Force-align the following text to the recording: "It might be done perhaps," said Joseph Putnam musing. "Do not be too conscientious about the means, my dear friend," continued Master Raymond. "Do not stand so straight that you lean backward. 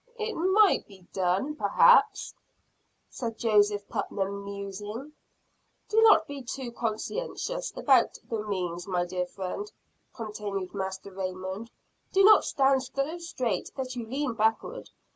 "It 0.17 0.33
might 0.33 0.87
be 0.87 1.05
done 1.13 1.55
perhaps," 1.55 2.33
said 3.11 3.37
Joseph 3.37 3.87
Putnam 3.87 4.43
musing. 4.43 5.13
"Do 5.89 6.01
not 6.01 6.25
be 6.25 6.41
too 6.41 6.71
conscientious 6.71 7.71
about 7.75 8.17
the 8.27 8.41
means, 8.47 8.87
my 8.87 9.05
dear 9.05 9.27
friend," 9.27 9.71
continued 10.11 10.73
Master 10.73 11.11
Raymond. 11.11 11.69
"Do 12.13 12.23
not 12.23 12.45
stand 12.45 12.81
so 12.81 13.19
straight 13.19 13.69
that 13.75 13.95
you 13.95 14.07
lean 14.07 14.33
backward. 14.33 14.89